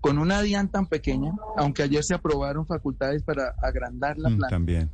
con 0.00 0.18
una 0.18 0.42
DIAN 0.42 0.70
tan 0.70 0.86
pequeña, 0.86 1.32
aunque 1.56 1.82
ayer 1.82 2.04
se 2.04 2.14
aprobaron 2.14 2.66
facultades 2.66 3.22
para 3.22 3.54
agrandar 3.62 4.18
la 4.18 4.28
mm, 4.28 4.36
planta 4.36 4.54
también. 4.54 4.90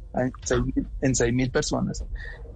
en 1.01 1.15
6 1.15 1.35
mil 1.35 1.51
personas. 1.51 2.05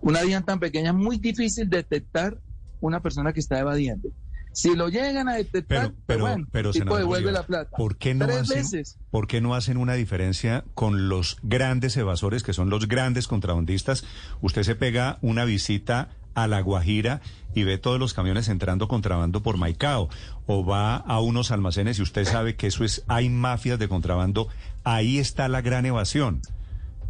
Una 0.00 0.22
DIAN 0.22 0.44
tan 0.44 0.60
pequeña, 0.60 0.92
muy 0.92 1.18
difícil 1.18 1.68
detectar 1.68 2.38
una 2.80 3.00
persona 3.00 3.32
que 3.32 3.40
está 3.40 3.58
evadiendo. 3.58 4.10
Si 4.52 4.74
lo 4.74 4.88
llegan 4.88 5.28
a 5.28 5.34
detectar, 5.34 5.92
pero, 6.06 6.24
pues 6.24 6.46
pero, 6.50 6.72
bueno, 6.72 6.96
devuelve 6.96 7.30
la 7.30 7.42
plata. 7.42 7.76
¿por 7.76 7.96
qué, 7.98 8.14
no 8.14 8.24
hacen, 8.24 8.84
¿Por 9.10 9.26
qué 9.26 9.42
no 9.42 9.54
hacen 9.54 9.76
una 9.76 9.92
diferencia 9.92 10.64
con 10.72 11.10
los 11.10 11.36
grandes 11.42 11.94
evasores, 11.98 12.42
que 12.42 12.54
son 12.54 12.70
los 12.70 12.88
grandes 12.88 13.28
contrabandistas? 13.28 14.04
Usted 14.40 14.62
se 14.62 14.74
pega 14.74 15.18
una 15.20 15.44
visita 15.44 16.08
a 16.34 16.46
La 16.46 16.60
Guajira 16.60 17.20
y 17.54 17.64
ve 17.64 17.76
todos 17.76 17.98
los 17.98 18.14
camiones 18.14 18.48
entrando 18.48 18.88
contrabando 18.88 19.42
por 19.42 19.58
Maicao 19.58 20.08
o 20.46 20.64
va 20.64 20.96
a 20.96 21.20
unos 21.20 21.50
almacenes 21.50 21.98
y 21.98 22.02
usted 22.02 22.24
sabe 22.24 22.56
que 22.56 22.68
eso 22.68 22.84
es, 22.84 23.04
hay 23.08 23.28
mafias 23.28 23.78
de 23.78 23.88
contrabando, 23.88 24.48
ahí 24.84 25.18
está 25.18 25.48
la 25.48 25.60
gran 25.60 25.84
evasión. 25.84 26.40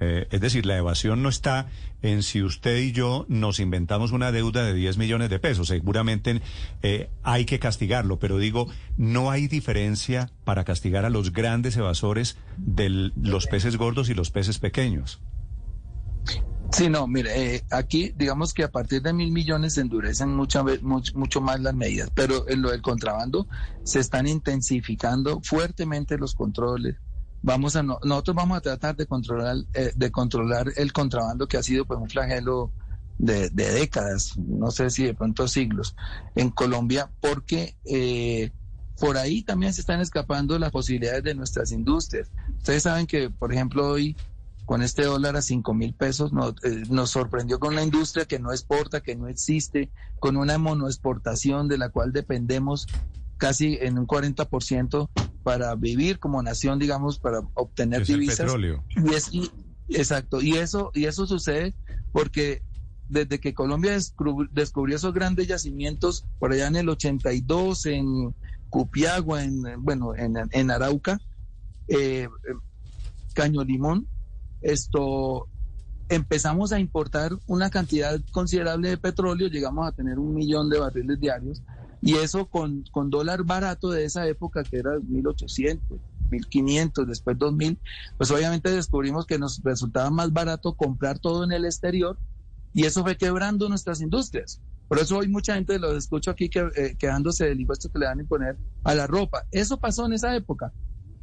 Eh, 0.01 0.27
es 0.31 0.41
decir, 0.41 0.67
la 0.67 0.77
evasión 0.77 1.23
no 1.23 1.29
está 1.29 1.69
en 2.03 2.23
si 2.23 2.43
usted 2.43 2.79
y 2.79 2.93
yo 2.93 3.25
nos 3.29 3.61
inventamos 3.61 4.13
una 4.13 4.33
deuda 4.33 4.65
de 4.65 4.75
10 4.75 4.99
millones 4.99 5.31
de 5.31 5.39
pesos. 5.39 5.69
Seguramente 5.69 6.43
eh, 6.83 7.11
hay 7.23 7.45
que 7.45 7.59
castigarlo, 7.59 8.19
pero 8.19 8.39
digo, 8.39 8.69
no 8.97 9.31
hay 9.31 9.49
diferencia 9.49 10.31
para 10.45 10.65
castigar 10.65 11.05
a 11.05 11.11
los 11.11 11.33
grandes 11.33 11.77
evasores 11.77 12.37
de 12.57 13.11
los 13.17 13.47
peces 13.47 13.77
gordos 13.77 14.11
y 14.11 14.15
los 14.15 14.31
peces 14.31 14.59
pequeños. 14.59 15.21
Sí, 16.73 16.91
no, 16.91 17.07
mire, 17.07 17.55
eh, 17.57 17.65
aquí 17.71 18.13
digamos 18.17 18.53
que 18.53 18.65
a 18.65 18.71
partir 18.71 19.01
de 19.01 19.13
mil 19.13 19.31
millones 19.31 19.75
se 19.75 19.83
endurecen 19.83 20.35
mucho, 20.35 20.65
mucho, 20.83 21.41
más 21.41 21.61
las 21.61 21.75
medidas, 21.75 22.11
pero 22.13 22.49
en 22.49 22.61
lo 22.61 22.71
del 22.71 22.83
contrabando 22.83 23.47
se 23.85 24.01
están 24.01 24.27
intensificando 24.27 25.41
fuertemente 25.43 26.19
los 26.19 26.35
controles. 26.35 26.97
Vamos 27.43 27.77
a 27.77 27.83
nosotros 27.83 28.35
vamos 28.35 28.59
a 28.59 28.61
tratar 28.61 28.97
de 28.97 29.07
controlar 29.07 29.57
eh, 29.75 29.93
de 29.95 30.11
controlar 30.11 30.73
el 30.77 30.93
contrabando 30.93 31.47
que 31.47 31.57
ha 31.57 31.63
sido 31.63 31.85
pues 31.85 32.01
un 32.01 32.09
flagelo 32.09 32.73
de, 33.19 33.51
décadas, 33.51 34.37
no 34.37 34.71
sé 34.71 34.91
si 34.91 35.05
de 35.05 35.15
pronto 35.15 35.49
siglos 35.49 35.95
en 36.35 36.51
Colombia, 36.51 37.11
porque 37.21 37.77
eh, 37.85 38.51
por 38.99 39.17
ahí 39.17 39.43
también 39.43 39.73
se 39.73 39.81
están 39.81 40.01
escapando 40.01 40.59
las 40.59 40.71
posibilidades 40.71 41.23
de 41.23 41.35
nuestras 41.35 41.73
industrias. 41.73 42.31
Ustedes 42.59 42.83
saben 42.83 43.07
que, 43.07 43.31
por 43.31 43.53
ejemplo, 43.53 43.89
hoy 43.89 44.17
con 44.65 44.83
este 44.83 45.05
dólar 45.05 45.37
a 45.37 45.43
5 45.43 45.75
mil 45.75 45.95
pesos 45.95 46.33
eh, 46.65 46.83
nos, 46.91 47.11
sorprendió 47.11 47.61
con 47.61 47.75
una 47.75 47.85
industria 47.85 48.25
que 48.25 48.39
no 48.39 48.53
exporta, 48.53 49.01
que 49.01 49.15
no 49.15 49.29
existe, 49.29 49.91
con 50.19 50.37
una 50.37 50.59
monoexportación 50.59 51.69
de 51.69 51.79
la 51.79 51.91
cual 51.91 52.13
dependemos 52.13 52.87
casi 53.39 53.79
en 53.81 53.99
un 53.99 54.07
40% 54.07 55.09
para 55.47 55.77
vivir 55.77 56.19
como 56.19 56.43
nación, 56.43 56.81
digamos, 56.81 57.21
para 57.21 57.39
obtener 57.55 58.05
divisas. 58.05 58.39
petróleo. 58.41 58.83
Y 58.97 59.15
es, 59.15 59.31
exacto, 59.89 60.43
y 60.43 60.55
eso, 60.55 60.91
y 60.93 61.05
eso 61.05 61.25
sucede 61.25 61.73
porque 62.11 62.63
desde 63.09 63.39
que 63.39 63.55
Colombia 63.55 63.97
descubrió, 64.51 64.97
esos 64.97 65.15
grandes 65.15 65.47
yacimientos 65.47 66.27
por 66.41 66.51
allá 66.51 66.67
en 66.67 66.75
el 66.75 66.89
82, 66.89 67.87
en 67.87 68.35
Cupiagua, 68.71 69.45
en, 69.45 69.63
bueno, 69.85 70.15
en, 70.17 70.71
Arauca, 70.73 71.21
eh, 71.87 72.29
Caño 73.33 73.63
Limón, 73.63 74.09
esto 74.63 75.47
empezamos 76.09 76.73
a 76.73 76.81
importar 76.81 77.31
una 77.47 77.71
cantidad 77.71 78.21
considerable 78.33 78.89
de 78.89 78.99
petróleo, 78.99 79.47
llegamos 79.47 79.87
a 79.87 79.93
tener 79.93 80.19
un 80.19 80.35
millón 80.35 80.69
de 80.71 80.81
barriles 80.81 81.21
diarios, 81.21 81.63
y 82.03 82.15
eso 82.15 82.47
con, 82.47 82.85
con 82.91 83.11
dólar 83.11 83.45
barato 83.45 83.91
de 83.91 84.05
esa 84.05 84.27
época, 84.27 84.63
que 84.65 84.79
era 84.79 84.99
1800, 85.01 85.99
1500, 86.31 87.07
después 87.07 87.39
2000, 87.39 87.79
pues 88.17 88.31
obviamente 88.31 88.71
descubrimos 88.71 89.27
que 89.27 89.39
nos 89.39 89.63
resultaba 89.63 90.11
más 90.11 90.33
barato 90.33 90.75
comprar 90.75 91.19
todo 91.19 91.45
en 91.45 91.53
el 91.53 91.65
exterior, 91.65 92.19
y 92.73 92.85
eso 92.85 93.03
fue 93.03 93.17
quebrando 93.17 93.69
nuestras 93.69 94.01
industrias. 94.01 94.61
Por 94.89 94.99
eso 94.99 95.19
hoy 95.19 95.29
mucha 95.29 95.55
gente 95.55 95.79
los 95.79 95.97
escucho 95.97 96.31
aquí 96.31 96.49
que, 96.49 96.69
eh, 96.77 96.97
quejándose 96.99 97.47
del 97.47 97.61
impuesto 97.61 97.91
que 97.91 97.99
le 97.99 98.07
van 98.07 98.19
a 98.19 98.23
imponer 98.23 98.57
a 98.85 98.95
la 98.95 99.07
ropa. 99.07 99.45
Eso 99.51 99.79
pasó 99.79 100.07
en 100.07 100.13
esa 100.13 100.37
época 100.37 100.73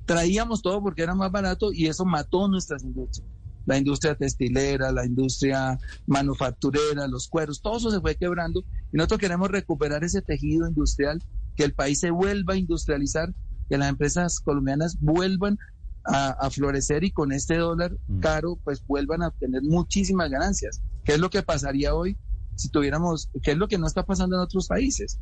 traíamos 0.06 0.62
todo 0.62 0.82
porque 0.82 1.04
era 1.04 1.16
más 1.16 1.32
barato 1.32 1.72
y 1.72 1.88
eso 1.88 2.06
mató 2.06 2.48
nuestras 2.48 2.84
industrias. 2.84 3.28
La 3.66 3.78
industria 3.78 4.16
textilera, 4.16 4.92
la 4.92 5.06
industria 5.06 5.80
manufacturera, 6.06 7.08
los 7.08 7.28
cueros, 7.28 7.62
todo 7.62 7.78
eso 7.78 7.92
se 7.92 8.02
fue 8.02 8.16
quebrando 8.16 8.64
y 8.92 8.98
nosotros 8.98 9.20
queremos 9.20 9.50
recuperar 9.50 10.04
ese 10.04 10.22
tejido 10.22 10.68
industrial, 10.68 11.22
que 11.56 11.64
el 11.64 11.74
país 11.74 12.00
se 12.00 12.12
vuelva 12.12 12.54
a 12.56 12.58
industrializar, 12.58 13.34
que 13.70 13.78
las 13.78 13.90
empresas 13.90 14.40
colombianas 14.40 14.98
vuelvan 15.00 15.58
a, 16.06 16.50
florecer 16.50 17.04
y 17.04 17.12
con 17.12 17.32
este 17.32 17.58
dólar 17.58 17.96
mm. 18.08 18.20
caro 18.20 18.60
pues 18.64 18.86
vuelvan 18.86 19.24
a 19.24 19.30
obtener 19.30 19.62
muchísimas 19.64 20.30
ganancias. 20.30 20.82
¿Qué 21.04 21.14
es 21.14 21.20
lo 21.20 21.30
que 21.30 21.44
pasaría 21.44 21.96
hoy 21.96 22.18
si 22.56 22.70
tuviéramos, 22.70 23.30
qué 23.42 23.52
es 23.52 23.58
lo 23.58 23.68
que 23.68 23.78
no 23.78 23.88
está 23.88 24.04
pasando 24.04 24.36
en 24.36 24.42
otros 24.42 24.68
países? 24.68 25.20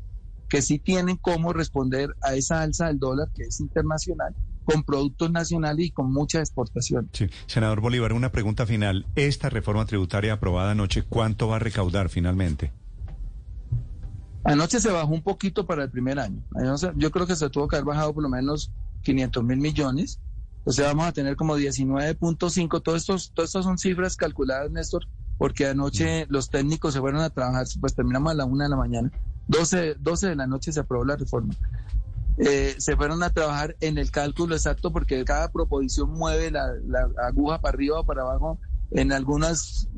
Que 0.52 0.62
sí 0.62 0.80
tienen 0.80 1.16
cómo 1.16 1.54
responder 1.54 2.14
a 2.22 2.36
esa 2.36 2.62
alza 2.62 2.88
del 2.88 3.00
dólar 3.00 3.30
que 3.34 3.44
es 3.44 3.62
internacional 3.62 4.36
con 4.66 4.84
productos 4.84 5.32
nacionales 5.32 5.86
y 5.86 5.92
con 5.92 6.12
mucha 6.12 6.40
exportación. 6.40 7.10
Sí. 7.14 7.30
Senador 7.48 7.80
Bolívar, 7.80 8.12
una 8.12 8.34
pregunta 8.34 8.66
final. 8.66 9.06
Esta 9.16 9.50
reforma 9.50 9.86
tributaria 9.86 10.34
aprobada 10.34 10.72
anoche, 10.72 11.04
¿cuánto 11.04 11.48
va 11.48 11.56
a 11.56 11.60
recaudar 11.60 12.10
finalmente? 12.10 12.74
Anoche 14.44 14.82
se 14.82 14.92
bajó 14.92 15.14
un 15.14 15.24
poquito 15.24 15.66
para 15.66 15.86
el 15.86 15.90
primer 15.90 16.20
año. 16.20 16.44
Yo 16.98 17.12
creo 17.12 17.26
que 17.26 17.38
se 17.38 17.50
tuvo 17.50 17.70
que 17.70 17.78
haber 17.78 17.86
bajado 17.86 18.14
por 18.14 18.24
lo 18.24 18.30
menos 18.30 18.74
500 19.04 19.46
mil 19.46 19.58
millones. 19.58 20.20
O 20.66 20.74
sea, 20.74 20.88
vamos 20.88 21.06
a 21.06 21.14
tener 21.14 21.38
como 21.38 21.58
19.5. 21.58 22.84
Todos 22.84 22.98
estos, 22.98 23.32
todas 23.34 23.52
estas 23.52 23.64
son 23.64 23.78
cifras 23.78 24.18
calculadas, 24.18 24.70
Néstor, 24.70 25.08
porque 25.38 25.68
anoche 25.68 26.26
los 26.28 26.50
técnicos 26.50 26.94
se 26.94 27.00
fueron 27.00 27.22
a 27.22 27.30
trabajar, 27.30 27.66
pues 27.80 27.96
terminamos 27.96 28.34
a 28.34 28.36
la 28.36 28.44
una 28.44 28.66
de 28.66 28.70
la 28.70 28.76
mañana 28.76 29.12
12, 29.52 29.96
12 30.00 30.30
de 30.30 30.36
la 30.36 30.48
noche 30.48 30.72
se 30.72 30.80
aprobó 30.80 31.06
la 31.06 31.18
reforma. 31.18 31.54
Eh, 32.38 32.76
se 32.78 32.96
fueron 32.96 33.22
a 33.22 33.30
trabajar 33.30 33.76
en 33.82 33.98
el 33.98 34.10
cálculo 34.10 34.56
exacto 34.56 34.92
porque 34.92 35.24
cada 35.26 35.52
proposición 35.52 36.12
mueve 36.12 36.50
la, 36.50 36.72
aguja 37.28 37.60
para 37.60 37.76
arriba 37.76 38.00
o 38.00 38.06
para 38.06 38.22
abajo 38.22 38.58
en 38.92 39.12
algunas 39.12 39.90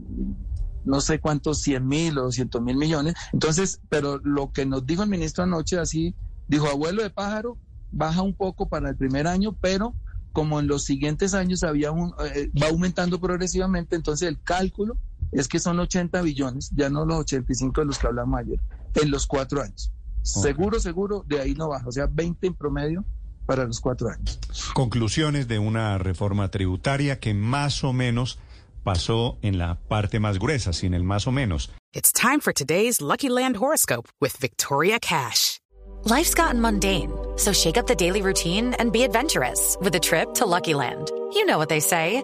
no 0.84 1.00
sé 1.00 1.20
cuántos 1.20 1.62
100 1.62 1.88
mil 1.88 2.18
o 2.18 2.24
200 2.24 2.62
mil 2.62 2.76
millones. 2.76 3.14
Entonces, 3.32 3.80
pero 3.90 4.18
lo 4.24 4.52
que 4.52 4.66
nos 4.66 4.86
dijo 4.86 5.04
el 5.04 5.10
ministro 5.10 5.44
anoche, 5.44 5.80
así, 5.80 6.14
dijo, 6.48 6.68
abuelo 6.68 7.04
de 7.04 7.10
pájaro, 7.10 7.58
baja 7.92 8.22
un 8.22 8.36
poco 8.36 8.68
para 8.68 8.90
el 8.90 8.98
primer 8.98 9.28
año, 9.28 9.56
pero 9.62 9.96
como 10.34 10.60
en 10.60 10.68
los 10.68 10.84
siguientes 10.84 11.36
años 11.36 11.64
había 11.64 11.90
eh, 11.90 12.52
va 12.62 12.68
aumentando 12.68 13.22
progresivamente, 13.22 13.96
entonces 13.96 14.28
el 14.28 14.42
cálculo 14.42 14.98
es 15.32 15.48
que 15.48 15.60
son 15.60 15.80
80 15.80 16.22
billones, 16.24 16.72
ya 16.76 16.90
no 16.90 17.06
los 17.06 17.20
85 17.20 17.82
de 17.82 17.88
los 17.88 18.00
que 18.00 18.08
hablamos 18.08 18.40
ayer, 18.40 18.60
en 18.96 19.12
los 19.12 19.28
cuatro 19.28 19.62
años. 19.62 19.92
Seguro, 20.22 20.80
seguro, 20.80 21.24
de 21.28 21.42
ahí 21.42 21.54
no 21.54 21.70
baja, 21.70 21.88
o 21.88 21.92
sea, 21.92 22.08
20 22.10 22.48
en 22.48 22.54
promedio 22.54 23.06
para 23.46 23.66
los 23.66 23.80
cuatro 23.82 24.10
años. 24.10 24.40
Conclusiones 24.74 25.48
de 25.48 25.60
una 25.60 25.98
reforma 25.98 26.50
tributaria 26.50 27.20
que 27.20 27.34
más 27.34 27.84
o 27.84 27.92
menos 27.92 28.40
pasó 28.84 29.38
en 29.42 29.58
la 29.58 29.76
parte 29.76 30.20
más 30.20 30.40
gruesa, 30.40 30.74
sin 30.74 30.94
el 30.94 31.04
más 31.04 31.28
o 31.28 31.32
menos. 31.32 31.72
It's 31.94 32.12
time 32.12 32.40
for 32.40 32.54
today's 32.54 33.02
Lucky 33.02 33.30
Land 33.30 33.58
horoscope 33.58 34.08
with 34.20 34.38
Victoria 34.40 35.00
Cash. 35.00 35.60
Life's 36.06 36.34
gotten 36.34 36.60
mundane, 36.60 37.12
so 37.38 37.54
shake 37.54 37.78
up 37.78 37.88
the 37.88 37.96
daily 37.96 38.22
routine 38.22 38.74
and 38.80 38.92
be 38.92 39.04
adventurous 39.04 39.78
with 39.80 39.96
a 39.96 40.00
trip 40.00 40.34
to 40.36 40.46
Lucky 40.46 40.74
Land. 40.74 41.12
You 41.34 41.46
know 41.46 41.58
what 41.58 41.70
they 41.70 41.80
say. 41.80 42.24